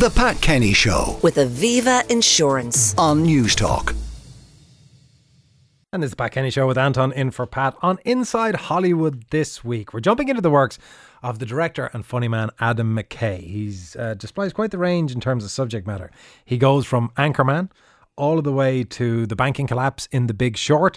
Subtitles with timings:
[0.00, 2.94] The Pat Kenny Show with Aviva Insurance.
[2.96, 3.94] on Newstalk.
[5.92, 9.26] And this is the Pat Kenny Show with Anton in for Pat on Inside Hollywood
[9.28, 9.92] this week.
[9.92, 10.78] We're jumping into the works
[11.22, 13.42] of the director and funny man Adam McKay.
[13.42, 16.10] He's uh, displays quite the range in terms of subject matter.
[16.46, 17.70] He goes from Anchorman
[18.16, 20.96] all of the way to the banking collapse in The Big Short.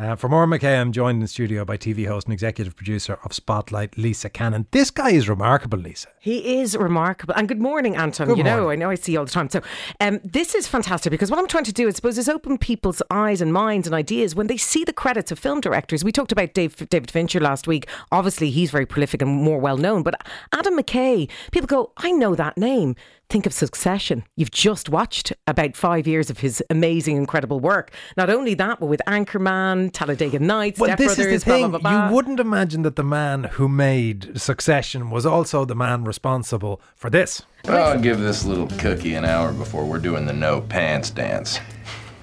[0.00, 3.34] Uh, for more McKay, I'm joined in studio by TV host and executive producer of
[3.34, 4.66] Spotlight, Lisa Cannon.
[4.70, 6.08] This guy is remarkable, Lisa.
[6.20, 7.34] He is remarkable.
[7.34, 8.28] And good morning, Anton.
[8.28, 8.70] Good you know.
[8.70, 9.50] I know I see you all the time.
[9.50, 9.60] So,
[10.00, 13.02] um, this is fantastic because what I'm trying to do, I suppose, is open people's
[13.10, 16.02] eyes and minds and ideas when they see the credits of film directors.
[16.02, 17.86] We talked about Dave, David Fincher last week.
[18.10, 20.02] Obviously, he's very prolific and more well known.
[20.02, 22.96] But Adam McKay, people go, I know that name.
[23.30, 24.24] Think of Succession.
[24.34, 27.92] You've just watched about five years of his amazing, incredible work.
[28.16, 31.60] Not only that, but with Anchorman, Talladega Nights, Well, Step this Brothers, is the thing.
[31.70, 32.08] blah, blah, blah, blah.
[32.08, 37.08] You wouldn't imagine that the man who made Succession was also the man responsible for
[37.08, 37.42] this.
[37.68, 41.60] I'll give this little cookie an hour before we're doing the no pants dance.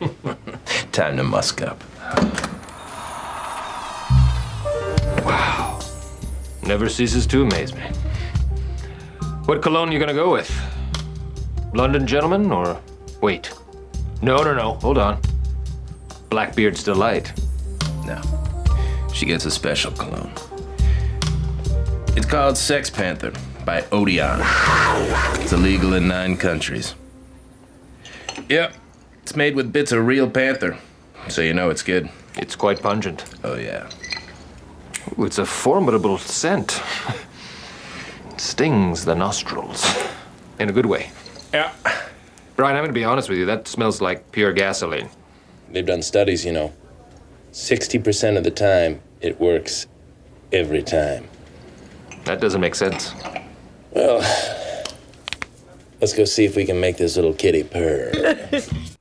[0.91, 1.81] Time to musk up.
[5.23, 5.79] Wow.
[6.63, 7.83] Never ceases to amaze me.
[9.45, 10.51] What cologne are you gonna go with?
[11.73, 12.79] London gentleman or
[13.21, 13.51] wait?
[14.21, 14.73] No, no, no.
[14.75, 15.21] Hold on.
[16.29, 17.33] Blackbeard's delight.
[18.05, 18.21] No.
[19.13, 20.31] She gets a special cologne.
[22.15, 23.31] It's called Sex Panther
[23.65, 24.39] by Odeon.
[25.41, 26.95] It's illegal in nine countries.
[28.49, 28.73] Yep.
[29.21, 30.77] It's made with bits of real panther,
[31.27, 32.09] so you know it's good.
[32.37, 33.25] It's quite pungent.
[33.43, 33.89] Oh, yeah.
[35.19, 36.81] Ooh, it's a formidable scent.
[38.37, 39.85] Stings the nostrils.
[40.59, 41.11] In a good way.
[41.53, 41.73] Yeah.
[42.55, 43.45] Brian, I'm gonna be honest with you.
[43.45, 45.09] That smells like pure gasoline.
[45.71, 46.73] They've done studies, you know.
[47.51, 49.87] 60% of the time, it works
[50.51, 51.27] every time.
[52.25, 53.13] That doesn't make sense.
[53.91, 54.19] Well,
[56.01, 58.49] let's go see if we can make this little kitty purr.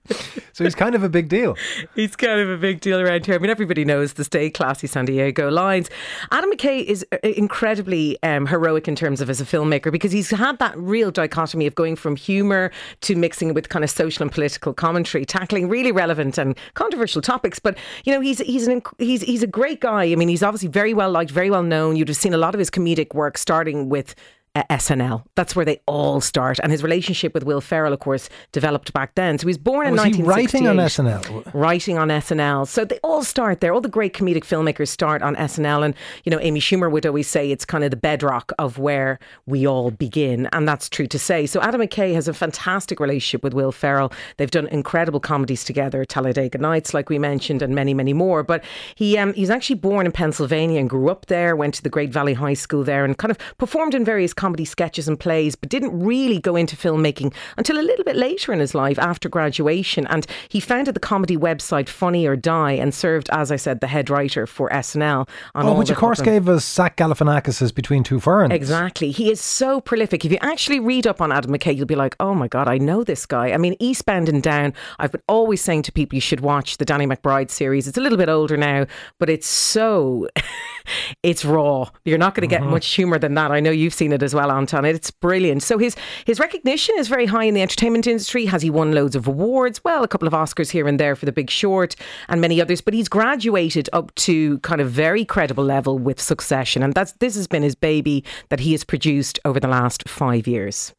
[0.56, 1.54] So he's kind of a big deal.
[1.94, 3.34] He's kind of a big deal around here.
[3.34, 5.90] I mean, everybody knows the stay classy San Diego lines.
[6.30, 10.30] Adam McKay is uh, incredibly um, heroic in terms of as a filmmaker because he's
[10.30, 12.72] had that real dichotomy of going from humour
[13.02, 17.20] to mixing it with kind of social and political commentary, tackling really relevant and controversial
[17.20, 17.58] topics.
[17.58, 20.04] But you know, he's he's an he's he's a great guy.
[20.04, 21.96] I mean, he's obviously very well liked, very well known.
[21.96, 24.14] You'd have seen a lot of his comedic work starting with
[24.56, 25.22] uh, SNL.
[25.34, 26.58] That's where they all start.
[26.62, 29.38] And his relationship with Will Ferrell, of course, developed back then.
[29.38, 31.54] So he was born in Was he 1968 writing on SNL?
[31.54, 32.66] writing on SNL.
[32.66, 33.72] So they all start there.
[33.72, 35.84] All the great comedic filmmakers start on SNL.
[35.84, 35.94] And,
[36.24, 39.66] you know, Amy Schumer would always say it's kind of the bedrock of where we
[39.66, 40.48] all begin.
[40.52, 41.46] And that's true to say.
[41.46, 44.12] So Adam McKay has a fantastic relationship with Will Ferrell.
[44.38, 48.42] They've done incredible comedies together, Talladega Nights, like we mentioned, and many, many more.
[48.42, 51.90] But he um, he's actually born in Pennsylvania and grew up there, went to the
[51.90, 55.56] Great Valley High School there and kind of performed in various comedy sketches and plays,
[55.56, 59.28] but didn't really go into filmmaking until a little bit later in his life after
[59.28, 60.06] graduation.
[60.06, 63.88] And he founded the comedy website Funny or Die and served, as I said, the
[63.88, 65.28] head writer for SNL.
[65.56, 68.52] On Oh, all which of course gave us Zach Galifianakis' Between Two Ferns.
[68.52, 69.10] Exactly.
[69.10, 70.24] He is so prolific.
[70.24, 72.78] If you actually read up on Adam McKay, you'll be like, oh my God, I
[72.78, 73.50] know this guy.
[73.50, 76.84] I mean, Eastbound and Down, I've been always saying to people, you should watch the
[76.84, 77.88] Danny McBride series.
[77.88, 78.86] It's a little bit older now,
[79.18, 80.28] but it's so,
[81.24, 81.90] it's raw.
[82.04, 82.70] You're not going to get mm-hmm.
[82.70, 83.50] much humor than that.
[83.50, 84.84] I know you've seen it as well, Anton.
[84.84, 85.64] It's brilliant.
[85.64, 88.46] So his, his recognition is very high in the entertainment industry.
[88.46, 89.82] Has he won loads of awards?
[89.82, 91.96] Well, a couple of Oscars here and there for The Big Short
[92.28, 96.84] and many others, but he's graduated up to kind of very credible level with Succession.
[96.84, 100.46] And that's, this has been his baby that he has produced over the last five
[100.46, 100.94] years.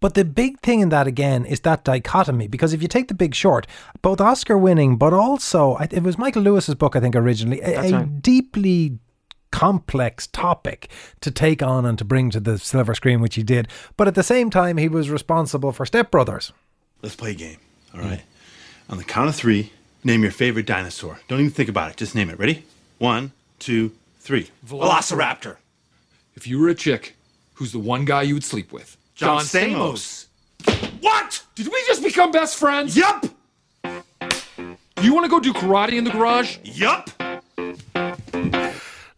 [0.00, 3.14] But the big thing in that again is that dichotomy because if you take the
[3.14, 3.66] Big Short,
[4.02, 7.90] both Oscar winning, but also it was Michael Lewis's book, I think originally, a, a
[7.90, 8.22] right.
[8.22, 8.98] deeply
[9.54, 10.88] complex topic
[11.20, 13.68] to take on and to bring to the silver screen, which he did.
[13.96, 16.52] But at the same time, he was responsible for Step Brothers.
[17.02, 17.58] Let's play a game.
[17.94, 18.22] All right.
[18.90, 19.70] On the count of three,
[20.02, 21.20] name your favorite dinosaur.
[21.28, 21.96] Don't even think about it.
[21.96, 22.38] Just name it.
[22.38, 22.64] Ready?
[22.98, 24.50] One, two, three.
[24.66, 25.58] Velociraptor.
[26.34, 27.14] If you were a chick,
[27.54, 28.96] who's the one guy you would sleep with?
[29.14, 30.26] John Stamos.
[31.00, 31.44] What?
[31.54, 32.96] Did we just become best friends?
[32.96, 33.24] Yup.
[35.00, 36.58] You want to go do karate in the garage?
[36.64, 37.10] Yup.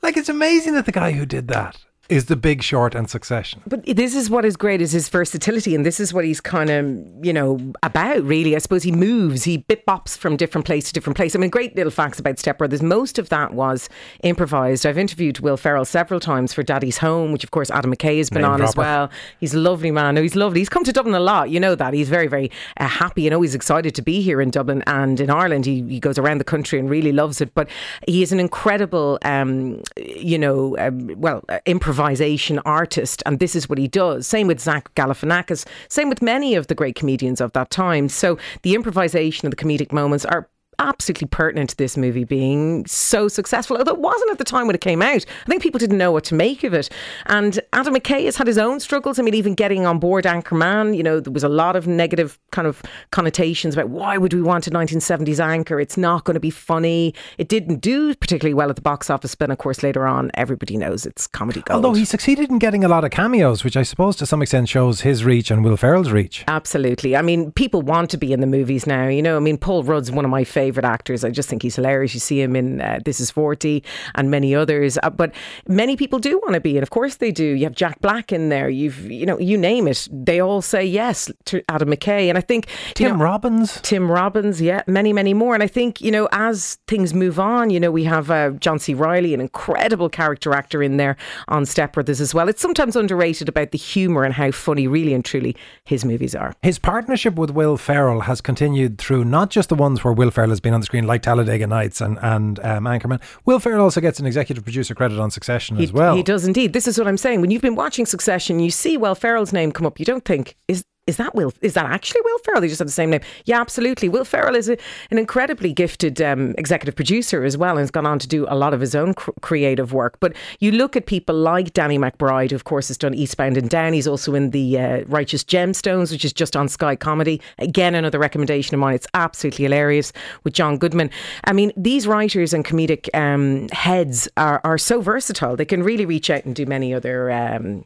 [0.07, 3.63] Like it's amazing that the guy who did that is the Big Short and Succession.
[3.67, 6.71] But this is what is great is his versatility, and this is what he's kind
[6.71, 8.23] of you know about.
[8.23, 11.35] Really, I suppose he moves, he bit bops from different place to different place.
[11.35, 12.83] I mean, great little facts about Step Brothers.
[12.83, 13.89] Most of that was
[14.23, 14.87] improvised.
[14.87, 18.31] I've interviewed Will Ferrell several times for Daddy's Home, which of course Adam McKay has
[18.31, 19.11] been Name on as well.
[19.41, 20.15] He's a lovely man.
[20.15, 20.61] No, he's lovely.
[20.61, 21.51] He's come to Dublin a lot.
[21.51, 21.93] You know that.
[21.95, 25.31] He's very very uh, happy and always excited to be here in Dublin and in
[25.31, 25.67] Ireland.
[25.67, 27.55] He, he goes around the country and really loves it.
[27.55, 27.69] But
[28.07, 33.57] he is an incredible, um, you know, um, well, uh, improviser improvisation artist, and this
[33.57, 34.27] is what he does.
[34.27, 35.67] Same with Zach Galifianakis.
[35.89, 38.11] Same with many of the great comedians of that time.
[38.11, 40.47] So the improvisation and the comedic moments are
[40.79, 44.75] absolutely pertinent to this movie being so successful, although it wasn't at the time when
[44.75, 45.25] it came out.
[45.27, 46.89] I think people didn't know what to make of it.
[47.27, 49.19] And Adam McKay has had his own struggles.
[49.19, 52.39] I mean, even getting on board Anchorman, you know, there was a lot of negative
[52.51, 55.81] kind of connotations about why would we want a 1970s anchor?
[55.81, 57.15] It's not going to be funny.
[57.39, 60.77] It didn't do particularly well at the box office, but of course, later on, everybody
[60.77, 61.85] knows it's comedy gold.
[61.85, 64.69] Although he succeeded in getting a lot of cameos, which I suppose to some extent
[64.69, 66.45] shows his reach and Will Ferrell's reach.
[66.49, 67.17] Absolutely.
[67.17, 69.09] I mean, people want to be in the movies now.
[69.09, 71.25] You know, I mean, Paul Rudd's one of my favourite actors.
[71.25, 72.13] I just think he's hilarious.
[72.13, 73.85] You see him in uh, This Is 40
[74.17, 74.99] and many others.
[75.03, 75.33] Uh, but
[75.69, 77.45] many people do want to be, and of course they do.
[77.45, 78.69] You have Jack Black in there.
[78.69, 80.09] You've, you know, you name it.
[80.11, 82.29] They all say yes to Adam McKay.
[82.29, 83.81] And I think Tim you know, Robbins.
[83.83, 85.55] Tim Robbins, yeah, many, many more.
[85.55, 88.81] And I think, you know, as things move on, you know, we have uh, John
[88.81, 88.93] C.
[88.95, 91.17] Reilly, an incredible character actor in there
[91.47, 92.49] on Step Brothers as well.
[92.49, 95.55] It's sometimes underrated about the humour and how funny, really and truly,
[95.85, 96.55] his movies are.
[96.63, 100.56] His partnership with Will Ferrell has continued through not just the ones where Will Ferrell
[100.57, 103.21] has been on the screen, like Talladega Nights and, and um, Anchorman.
[103.45, 106.17] Will Ferrell also gets an executive producer credit on Succession He, as well.
[106.17, 106.73] he does indeed.
[106.73, 107.41] This is what I'm saying.
[107.41, 109.99] When you've been watching Succession, you see Will Ferrell's name come up.
[109.99, 111.53] You don't think is is that Will?
[111.61, 112.61] Is that actually Will Ferrell?
[112.61, 113.21] They just have the same name.
[113.45, 114.09] Yeah, absolutely.
[114.09, 114.77] Will Ferrell is a,
[115.11, 118.57] an incredibly gifted um, executive producer as well, and has gone on to do a
[118.57, 120.19] lot of his own cr- creative work.
[120.21, 123.71] But you look at people like Danny McBride, who of course has done Eastbound and
[123.71, 123.93] Down.
[123.93, 127.41] He's also in the uh, Righteous Gemstones, which is just on Sky Comedy.
[127.59, 128.95] Again, another recommendation of mine.
[128.95, 130.13] It's absolutely hilarious
[130.45, 131.11] with John Goodman.
[131.45, 135.57] I mean, these writers and comedic um, heads are, are so versatile.
[135.57, 137.31] They can really reach out and do many other.
[137.31, 137.85] Um,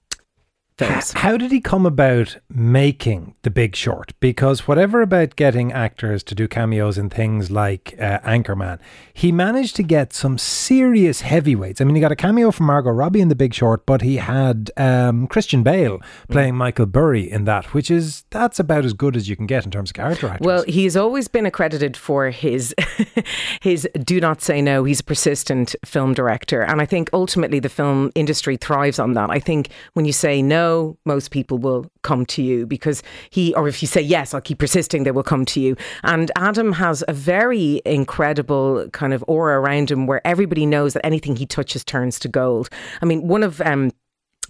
[0.80, 1.12] films.
[1.12, 4.12] How did he come about making The Big Short?
[4.20, 8.78] Because whatever about getting actors to do cameos in things like uh, Anchorman,
[9.12, 11.80] he managed to get some serious heavyweights.
[11.80, 14.16] I mean, he got a cameo from Margot Robbie in The Big Short, but he
[14.16, 19.16] had um, Christian Bale playing Michael Burry in that, which is that's about as good
[19.16, 20.46] as you can get in terms of character actors.
[20.46, 22.74] Well, he's always been accredited for his
[23.60, 24.84] his do not say no.
[24.84, 29.30] He's a persistent film director, and I think ultimately the film industry thrives on that.
[29.30, 30.69] I think when you say no,
[31.05, 34.58] most people will come to you because he, or if you say yes, I'll keep
[34.58, 35.76] persisting, they will come to you.
[36.02, 41.05] And Adam has a very incredible kind of aura around him where everybody knows that
[41.05, 42.69] anything he touches turns to gold.
[43.02, 43.90] I mean, one of um,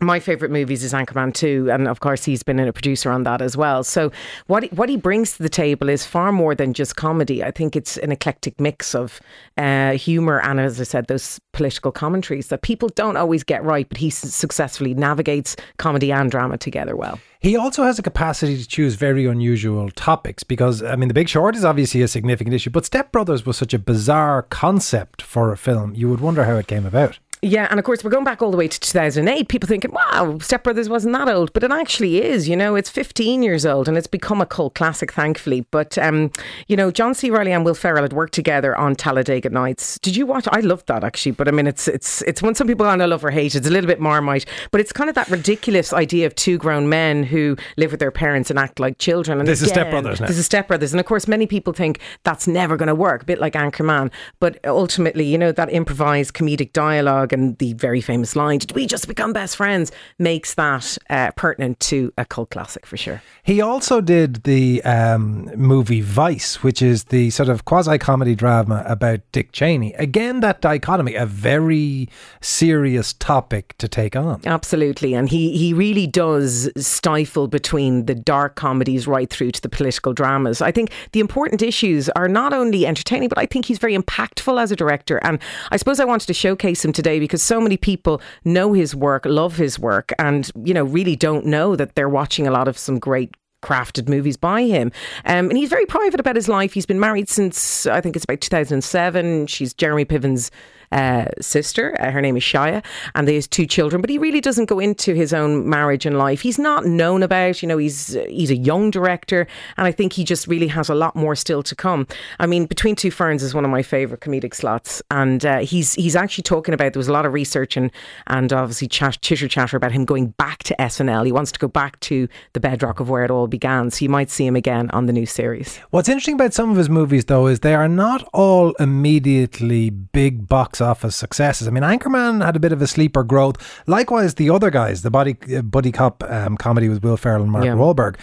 [0.00, 3.42] my favorite movies is Anchorman 2 and of course he's been a producer on that
[3.42, 4.10] as well so
[4.46, 7.76] what what he brings to the table is far more than just comedy I think
[7.76, 9.20] it's an eclectic mix of
[9.58, 13.88] uh, humor and as I said those political commentaries that people don't always get right
[13.88, 18.66] but he successfully navigates comedy and drama together well He also has a capacity to
[18.66, 22.68] choose very unusual topics because, I mean, The Big Short is obviously a significant issue,
[22.68, 25.94] but Step Brothers was such a bizarre concept for a film.
[25.94, 27.18] You would wonder how it came about.
[27.42, 29.48] Yeah, and of course we're going back all the way to 2008.
[29.48, 32.48] People thinking, "Wow, Step Brothers wasn't that old," but it actually is.
[32.48, 35.62] You know, it's 15 years old, and it's become a cult classic, thankfully.
[35.70, 36.30] But um,
[36.68, 37.30] you know, John C.
[37.30, 39.98] Reilly and Will Ferrell had worked together on Talladega Nights.
[40.00, 40.46] Did you watch?
[40.52, 43.08] I loved that actually, but I mean, it's it's it's when some people kind of
[43.08, 43.54] love or hate.
[43.54, 46.88] It's a little bit marmite, but it's kind of that ridiculous idea of two grown
[46.88, 49.38] men who live with their parents and act like children.
[49.38, 50.26] And This is Step Brothers now.
[50.26, 53.22] This is Step Brothers, and of course, many people think that's never going to work.
[53.22, 54.10] A bit like Anchorman,
[54.40, 58.86] but ultimately, you know, that improvised comedic dialogue and the very famous line, "Did we
[58.86, 63.22] just become best friends?" makes that uh, pertinent to a cult classic for sure.
[63.42, 68.82] He also did the um, movie Vice, which is the sort of quasi comedy drama
[68.86, 69.94] about Dick Cheney.
[69.94, 72.08] Again, that dichotomy, a very
[72.40, 74.40] serious topic to take on.
[74.44, 79.68] Absolutely, and he he really does stifle between the dark comedies right through to the
[79.68, 80.60] political dramas.
[80.60, 84.60] I think the important issues are not only entertaining, but I think he's very impactful
[84.60, 85.18] as a director.
[85.22, 85.38] And
[85.70, 89.24] I suppose I wanted to showcase him today because so many people know his work,
[89.24, 92.76] love his work, and you know really don't know that they're watching a lot of
[92.76, 94.90] some great crafted movies by him.
[95.26, 96.72] Um, and he's very private about his life.
[96.72, 99.46] He's been married since I think it's about 2007.
[99.46, 100.50] She's Jeremy Piven's
[100.92, 101.96] uh, sister.
[102.00, 102.82] Uh, her name is Shira,
[103.14, 104.00] and they has two children.
[104.00, 106.40] But he really doesn't go into his own marriage and life.
[106.40, 107.62] He's not known about.
[107.62, 110.94] You know, he's he's a young director, and I think he just really has a
[110.94, 112.06] lot more still to come.
[112.38, 115.94] I mean, Between Two Ferns is one of my favorite comedic slots, and uh, he's
[115.94, 116.92] he's actually talking about.
[116.92, 117.90] There was a lot of research and
[118.26, 121.24] and obviously chat, chitter chatter about him going back to SNL.
[121.26, 123.90] He wants to go back to the bedrock of where it all began.
[123.90, 125.78] So you might see him again on the new series.
[125.90, 130.48] What's interesting about some of his movies, though, is they are not all immediately big
[130.48, 131.68] box office successes.
[131.68, 133.56] I mean, Anchorman had a bit of a sleeper growth.
[133.86, 137.50] Likewise, the other guys, the body, uh, buddy cop um, comedy with Will Ferrell and
[137.52, 137.74] Mark Yeah.
[137.74, 138.16] Wahlberg.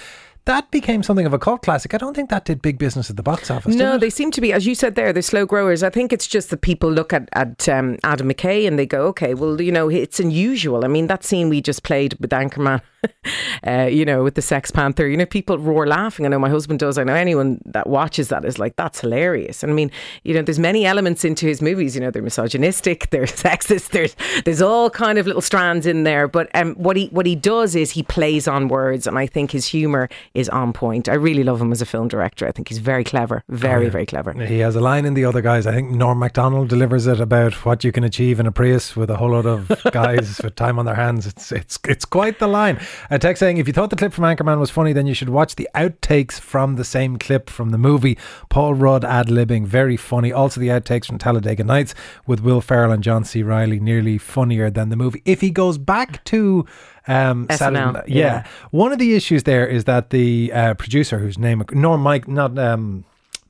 [0.48, 1.94] That became something of a cult classic.
[1.94, 3.76] I don't think that did big business at the box office.
[3.76, 5.84] No, they seem to be, as you said there, they're slow growers.
[5.84, 9.08] I think it's just that people look at, at um, Adam McKay and they go,
[9.08, 10.86] okay, well, you know, it's unusual.
[10.86, 12.82] I mean, that scene we just played with Anchorman,
[13.68, 16.26] uh, you know, with the Sex Panther, you know, people roar laughing.
[16.26, 16.98] I know my husband does.
[16.98, 19.64] I know anyone that watches that is like, that's hilarious.
[19.64, 19.92] And I mean,
[20.24, 21.94] you know, there's many elements into his movies.
[21.94, 26.28] You know, they're misogynistic, they're sexist, there's there's all kind of little strands in there.
[26.28, 29.52] But um, what he what he does is he plays on words, and I think
[29.52, 31.10] his humour is on point.
[31.10, 32.48] I really love him as a film director.
[32.48, 34.34] I think he's very clever, very oh, very clever.
[34.34, 35.66] He has a line in the other guys.
[35.66, 39.10] I think Norm Macdonald delivers it about what you can achieve in a Prius with
[39.10, 41.26] a whole lot of guys with time on their hands.
[41.26, 42.80] It's it's it's quite the line.
[43.10, 45.30] A text saying if you thought the clip from Anchorman was funny, then you should
[45.30, 48.16] watch the outtakes from the same clip from the movie.
[48.50, 50.32] Paul Rudd ad libbing, very funny.
[50.32, 51.96] Also the outtakes from Talladega Nights
[52.28, 53.42] with Will Ferrell and John C.
[53.42, 55.24] Reilly, nearly funnier than the movie.
[55.26, 56.66] If he goes back to
[57.08, 58.26] um, Saturday yeah.
[58.26, 58.48] yeah.
[58.72, 62.58] One of the issues there is that the uh, producer, whose name Norm Mike, not
[62.58, 63.06] um,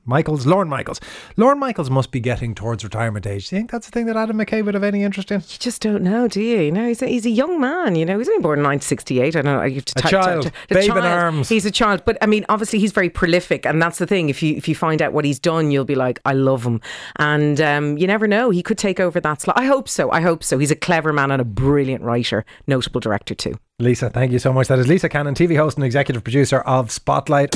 [0.08, 1.00] Michaels, Lorne Michaels,
[1.36, 3.50] Lorne Michaels must be getting towards retirement age.
[3.50, 5.42] Do you think that's the thing that Adam McKay would have any interest in?
[5.42, 6.62] You just don't know, do you?
[6.62, 7.96] You know, he's a, he's a young man.
[7.96, 9.36] You know, he's only born in 1968.
[9.36, 9.64] I don't know.
[9.64, 11.50] You have to A ta- child, ta- babe in arms.
[11.50, 14.30] He's a child, but I mean, obviously, he's very prolific, and that's the thing.
[14.30, 16.80] If you if you find out what he's done, you'll be like, I love him,
[17.18, 18.50] and um, you never know.
[18.50, 19.60] He could take over that slot.
[19.60, 20.10] I hope so.
[20.12, 20.58] I hope so.
[20.58, 23.56] He's a clever man and a brilliant writer, notable director too.
[23.80, 24.68] Lisa, thank you so much.
[24.70, 27.56] That is Lisa Cannon, TV host and executive producer of Spotlight.